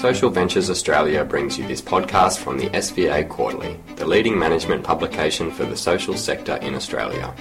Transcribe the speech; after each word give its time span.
Social 0.00 0.30
Ventures 0.30 0.70
Australia 0.70 1.22
brings 1.26 1.58
you 1.58 1.68
this 1.68 1.82
podcast 1.82 2.38
from 2.38 2.56
the 2.56 2.70
SVA 2.70 3.28
Quarterly, 3.28 3.78
the 3.96 4.06
leading 4.06 4.38
management 4.38 4.82
publication 4.82 5.50
for 5.50 5.66
the 5.66 5.76
social 5.76 6.14
sector 6.14 6.56
in 6.62 6.74
Australia. 6.74 7.34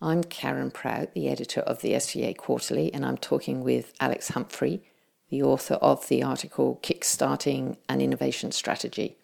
I'm 0.00 0.22
Karen 0.22 0.70
Prout, 0.70 1.12
the 1.14 1.28
editor 1.28 1.62
of 1.62 1.80
the 1.80 1.94
SVA 1.94 2.36
Quarterly, 2.36 2.94
and 2.94 3.04
I'm 3.04 3.18
talking 3.18 3.64
with 3.64 3.92
Alex 3.98 4.28
Humphrey, 4.28 4.84
the 5.30 5.42
author 5.42 5.74
of 5.74 6.06
the 6.06 6.22
article 6.22 6.78
Kickstarting 6.80 7.76
an 7.88 8.00
Innovation 8.00 8.52
Strategy, 8.52 9.16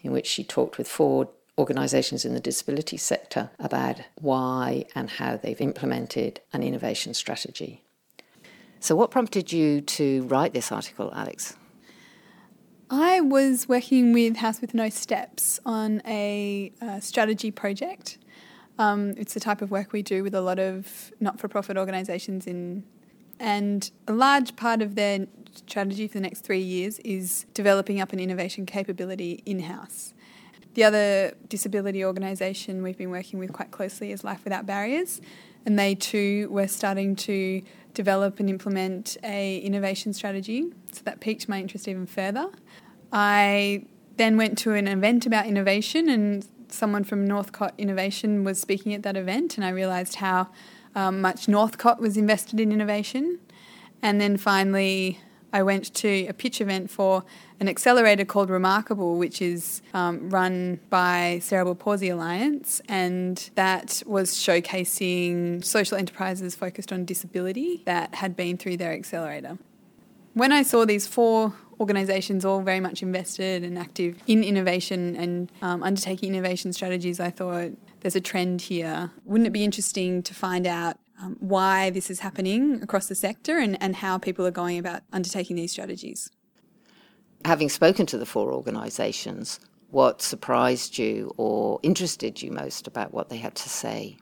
in 0.00 0.10
which 0.10 0.26
she 0.26 0.42
talked 0.42 0.76
with 0.76 0.88
four 0.88 1.28
organisations 1.58 2.24
in 2.24 2.34
the 2.34 2.40
disability 2.40 2.96
sector 2.96 3.50
about 3.58 4.00
why 4.16 4.84
and 4.94 5.10
how 5.10 5.36
they've 5.36 5.60
implemented 5.60 6.40
an 6.52 6.62
innovation 6.62 7.14
strategy. 7.14 7.82
So, 8.80 8.94
what 8.94 9.10
prompted 9.10 9.52
you 9.52 9.80
to 9.80 10.22
write 10.24 10.52
this 10.52 10.70
article, 10.70 11.12
Alex? 11.14 11.56
I 12.90 13.20
was 13.20 13.68
working 13.68 14.12
with 14.12 14.36
House 14.36 14.60
with 14.60 14.74
No 14.74 14.88
Steps 14.88 15.58
on 15.64 16.02
a, 16.06 16.70
uh, 16.82 17.00
strategy 17.00 17.50
project. 17.50 18.18
Um, 18.78 19.14
it's 19.16 19.34
the 19.34 19.40
type 19.40 19.62
of 19.62 19.70
work 19.70 19.92
we 19.92 20.02
do 20.02 20.22
with 20.22 20.34
a 20.34 20.40
lot 20.40 20.58
of 20.58 21.12
not-for-profit 21.20 21.76
organisations 21.76 22.46
in, 22.46 22.84
and 23.40 23.90
a 24.06 24.12
large 24.12 24.54
part 24.56 24.82
of 24.82 24.96
their 24.96 25.26
strategy 25.54 26.08
for 26.08 26.14
the 26.14 26.20
next 26.20 26.40
three 26.40 26.60
years 26.60 26.98
is 27.00 27.46
developing 27.54 28.00
up 28.00 28.12
an 28.12 28.20
innovation 28.20 28.66
capability 28.66 29.42
in-house. 29.46 30.13
The 30.74 30.84
other 30.84 31.34
disability 31.48 32.04
organisation 32.04 32.82
we've 32.82 32.98
been 32.98 33.10
working 33.10 33.38
with 33.38 33.52
quite 33.52 33.70
closely 33.70 34.10
is 34.10 34.24
Life 34.24 34.42
Without 34.42 34.66
Barriers, 34.66 35.20
and 35.64 35.78
they 35.78 35.94
too 35.94 36.48
were 36.50 36.66
starting 36.66 37.14
to 37.16 37.62
develop 37.94 38.40
and 38.40 38.50
implement 38.50 39.16
a 39.22 39.58
innovation 39.58 40.12
strategy. 40.12 40.66
So 40.92 41.02
that 41.04 41.20
piqued 41.20 41.48
my 41.48 41.60
interest 41.60 41.86
even 41.86 42.06
further. 42.06 42.50
I 43.12 43.84
then 44.16 44.36
went 44.36 44.58
to 44.58 44.72
an 44.72 44.88
event 44.88 45.26
about 45.26 45.46
innovation, 45.46 46.08
and 46.08 46.44
someone 46.68 47.04
from 47.04 47.24
Northcott 47.24 47.74
Innovation 47.78 48.42
was 48.42 48.60
speaking 48.60 48.92
at 48.94 49.04
that 49.04 49.16
event, 49.16 49.56
and 49.56 49.64
I 49.64 49.68
realised 49.70 50.16
how 50.16 50.48
um, 50.96 51.20
much 51.20 51.46
Northcott 51.46 52.00
was 52.00 52.16
invested 52.16 52.58
in 52.58 52.72
innovation. 52.72 53.38
And 54.02 54.20
then 54.20 54.36
finally, 54.36 55.20
I 55.54 55.62
went 55.62 55.94
to 55.94 56.26
a 56.26 56.32
pitch 56.32 56.60
event 56.60 56.90
for 56.90 57.22
an 57.60 57.68
accelerator 57.68 58.24
called 58.24 58.50
Remarkable, 58.50 59.16
which 59.16 59.40
is 59.40 59.82
um, 59.94 60.28
run 60.28 60.80
by 60.90 61.38
Cerebral 61.40 61.76
Palsy 61.76 62.08
Alliance, 62.08 62.82
and 62.88 63.50
that 63.54 64.02
was 64.04 64.32
showcasing 64.32 65.64
social 65.64 65.96
enterprises 65.96 66.56
focused 66.56 66.92
on 66.92 67.04
disability 67.04 67.82
that 67.86 68.16
had 68.16 68.34
been 68.34 68.56
through 68.56 68.78
their 68.78 68.92
accelerator. 68.92 69.56
When 70.32 70.50
I 70.50 70.64
saw 70.64 70.84
these 70.84 71.06
four 71.06 71.54
organisations 71.78 72.44
all 72.44 72.60
very 72.60 72.80
much 72.80 73.00
invested 73.00 73.62
and 73.62 73.78
active 73.78 74.16
in 74.26 74.42
innovation 74.42 75.14
and 75.14 75.52
um, 75.62 75.84
undertaking 75.84 76.34
innovation 76.34 76.72
strategies, 76.72 77.20
I 77.20 77.30
thought 77.30 77.70
there's 78.00 78.16
a 78.16 78.20
trend 78.20 78.62
here. 78.62 79.12
Wouldn't 79.24 79.46
it 79.46 79.52
be 79.52 79.62
interesting 79.62 80.20
to 80.24 80.34
find 80.34 80.66
out 80.66 80.98
um, 81.24 81.36
why 81.40 81.90
this 81.90 82.10
is 82.10 82.20
happening 82.20 82.82
across 82.82 83.06
the 83.06 83.14
sector 83.14 83.58
and, 83.58 83.80
and 83.80 83.96
how 83.96 84.18
people 84.18 84.46
are 84.46 84.50
going 84.50 84.78
about 84.78 85.02
undertaking 85.12 85.56
these 85.56 85.72
strategies. 85.72 86.30
Having 87.44 87.68
spoken 87.70 88.06
to 88.06 88.18
the 88.18 88.26
four 88.26 88.52
organisations, 88.52 89.60
what 89.90 90.22
surprised 90.22 90.98
you 90.98 91.32
or 91.36 91.78
interested 91.82 92.42
you 92.42 92.50
most 92.50 92.86
about 92.86 93.12
what 93.12 93.28
they 93.28 93.36
had 93.36 93.54
to 93.54 93.68
say? 93.68 94.16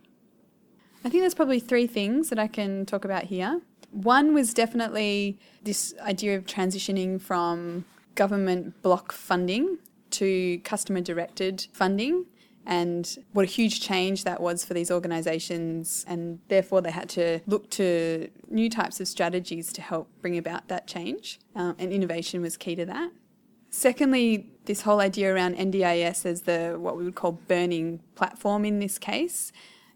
I 1.05 1.09
think 1.09 1.23
there's 1.23 1.35
probably 1.35 1.61
three 1.61 1.87
things 1.87 2.29
that 2.31 2.39
I 2.39 2.47
can 2.47 2.87
talk 2.87 3.05
about 3.05 3.25
here. 3.25 3.61
One 3.91 4.35
was 4.35 4.55
definitely 4.55 5.39
this 5.63 5.95
idea 6.01 6.37
of 6.37 6.47
transitioning 6.47 7.21
from 7.21 7.85
government 8.15 8.81
block 8.83 9.13
funding 9.13 9.79
to 10.11 10.59
customer 10.61 11.01
directed 11.01 11.67
funding 11.73 12.27
and 12.67 13.19
what 13.33 13.43
a 13.43 13.47
huge 13.47 13.81
change 13.81 14.25
that 14.25 14.41
was 14.41 14.65
for 14.65 14.75
these 14.75 14.91
organisations. 14.91 16.05
And 16.07 16.39
therefore, 16.49 16.81
they 16.81 16.91
had 16.91 17.09
to 17.11 17.41
look 17.47 17.71
to 17.71 18.29
new 18.49 18.71
types 18.71 19.01
of 19.01 19.09
strategies 19.09 19.73
to 19.75 19.83
help 19.83 20.09
bring 20.21 20.39
about 20.39 20.69
that 20.69 20.87
change. 20.87 21.41
Um, 21.55 21.75
and 21.79 21.93
innovation 21.93 22.41
was 22.41 22.57
key 22.57 22.77
to 22.77 22.87
that. 22.87 23.11
Secondly, 23.71 24.51
this 24.67 24.83
whole 24.83 25.01
idea 25.01 25.35
around 25.35 25.57
NDIS 25.57 26.27
as 26.27 26.43
the 26.43 26.77
what 26.79 26.97
we 26.97 27.05
would 27.05 27.15
call 27.15 27.33
burning 27.33 28.01
platform 28.15 28.65
in 28.65 28.79
this 28.79 28.99
case, 28.99 29.51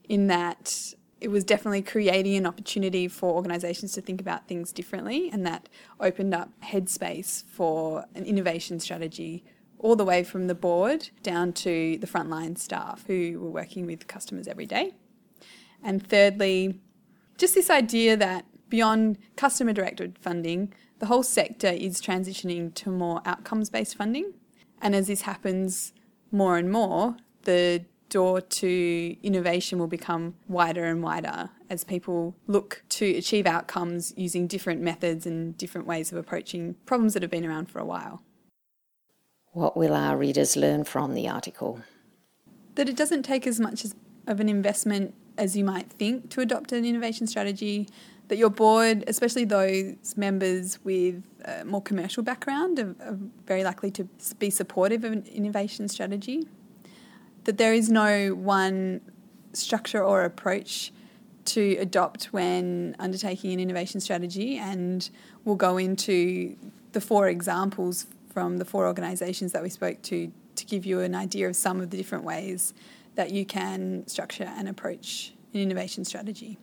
in 0.08 0.26
that 0.28 0.94
it 1.20 1.28
was 1.28 1.44
definitely 1.44 1.82
creating 1.82 2.36
an 2.36 2.46
opportunity 2.46 3.06
for 3.08 3.34
organisations 3.34 3.92
to 3.92 4.00
think 4.00 4.20
about 4.20 4.48
things 4.48 4.72
differently, 4.72 5.30
and 5.30 5.46
that 5.46 5.68
opened 6.00 6.34
up 6.34 6.50
headspace 6.62 7.44
for 7.44 8.06
an 8.14 8.24
innovation 8.24 8.80
strategy 8.80 9.44
all 9.78 9.96
the 9.96 10.04
way 10.04 10.24
from 10.24 10.46
the 10.46 10.54
board 10.54 11.10
down 11.22 11.52
to 11.52 11.98
the 11.98 12.06
frontline 12.06 12.56
staff 12.58 13.04
who 13.06 13.38
were 13.40 13.50
working 13.50 13.86
with 13.86 14.06
customers 14.06 14.48
every 14.48 14.66
day. 14.66 14.92
And 15.82 16.06
thirdly, 16.06 16.80
just 17.38 17.54
this 17.54 17.70
idea 17.70 18.16
that 18.16 18.46
beyond 18.68 19.18
customer 19.36 19.72
directed 19.72 20.18
funding, 20.18 20.72
the 20.98 21.06
whole 21.06 21.22
sector 21.22 21.68
is 21.68 22.00
transitioning 22.00 22.74
to 22.74 22.90
more 22.90 23.20
outcomes 23.24 23.70
based 23.70 23.96
funding. 23.96 24.32
And 24.80 24.94
as 24.94 25.06
this 25.06 25.22
happens 25.22 25.92
more 26.30 26.56
and 26.56 26.70
more, 26.70 27.16
the 27.42 27.84
door 28.08 28.40
to 28.40 29.16
innovation 29.22 29.78
will 29.78 29.86
become 29.88 30.34
wider 30.48 30.84
and 30.84 31.02
wider 31.02 31.50
as 31.68 31.84
people 31.84 32.36
look 32.46 32.82
to 32.88 33.04
achieve 33.16 33.46
outcomes 33.46 34.12
using 34.16 34.46
different 34.46 34.80
methods 34.80 35.26
and 35.26 35.56
different 35.58 35.86
ways 35.86 36.12
of 36.12 36.18
approaching 36.18 36.76
problems 36.86 37.14
that 37.14 37.22
have 37.22 37.30
been 37.30 37.44
around 37.44 37.70
for 37.70 37.80
a 37.80 37.84
while. 37.84 38.22
What 39.56 39.74
will 39.74 39.94
our 39.94 40.18
readers 40.18 40.54
learn 40.54 40.84
from 40.84 41.14
the 41.14 41.30
article? 41.30 41.80
That 42.74 42.90
it 42.90 42.94
doesn't 42.94 43.22
take 43.22 43.46
as 43.46 43.58
much 43.58 43.86
of 44.26 44.38
an 44.38 44.50
investment 44.50 45.14
as 45.38 45.56
you 45.56 45.64
might 45.64 45.90
think 45.90 46.28
to 46.32 46.42
adopt 46.42 46.72
an 46.72 46.84
innovation 46.84 47.26
strategy. 47.26 47.88
That 48.28 48.36
your 48.36 48.50
board, 48.50 49.04
especially 49.06 49.46
those 49.46 50.14
members 50.14 50.78
with 50.84 51.24
a 51.46 51.64
more 51.64 51.80
commercial 51.80 52.22
background, 52.22 52.78
are, 52.78 52.94
are 53.00 53.18
very 53.46 53.64
likely 53.64 53.90
to 53.92 54.04
be 54.38 54.50
supportive 54.50 55.04
of 55.04 55.12
an 55.12 55.24
innovation 55.24 55.88
strategy. 55.88 56.46
That 57.44 57.56
there 57.56 57.72
is 57.72 57.88
no 57.88 58.34
one 58.34 59.00
structure 59.54 60.04
or 60.04 60.24
approach 60.24 60.92
to 61.46 61.76
adopt 61.76 62.24
when 62.26 62.94
undertaking 62.98 63.54
an 63.54 63.60
innovation 63.60 64.00
strategy, 64.02 64.58
and 64.58 65.08
we'll 65.46 65.56
go 65.56 65.78
into 65.78 66.56
the 66.92 67.00
four 67.00 67.28
examples 67.28 68.06
from 68.36 68.58
the 68.58 68.66
four 68.66 68.86
organisations 68.86 69.52
that 69.52 69.62
we 69.62 69.70
spoke 69.70 70.02
to 70.02 70.30
to 70.56 70.66
give 70.66 70.84
you 70.84 71.00
an 71.00 71.14
idea 71.14 71.48
of 71.48 71.56
some 71.56 71.80
of 71.80 71.88
the 71.88 71.96
different 71.96 72.22
ways 72.22 72.74
that 73.14 73.30
you 73.30 73.46
can 73.46 74.06
structure 74.06 74.44
and 74.58 74.68
approach 74.68 75.32
an 75.54 75.60
innovation 75.60 76.04
strategy. 76.04 76.58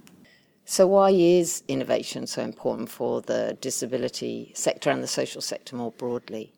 So, 0.65 0.85
why 0.85 1.09
is 1.09 1.63
innovation 1.67 2.27
so 2.27 2.43
important 2.43 2.89
for 2.89 3.21
the 3.21 3.57
disability 3.59 4.51
sector 4.53 4.91
and 4.91 5.01
the 5.01 5.07
social 5.07 5.41
sector 5.41 5.75
more 5.75 5.91
broadly? 5.93 6.53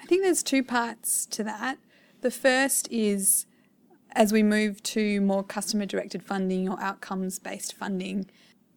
I 0.00 0.06
think 0.06 0.22
there's 0.22 0.42
two 0.42 0.64
parts 0.64 1.26
to 1.26 1.44
that. 1.44 1.76
The 2.22 2.30
first 2.30 2.88
is 2.90 3.44
as 4.12 4.32
we 4.32 4.42
move 4.42 4.82
to 4.94 5.20
more 5.20 5.44
customer 5.44 5.84
directed 5.84 6.22
funding 6.22 6.70
or 6.70 6.80
outcomes 6.80 7.38
based 7.38 7.74
funding, 7.74 8.30